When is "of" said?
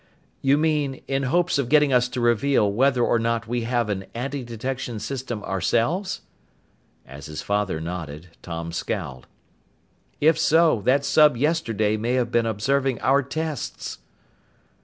1.59-1.69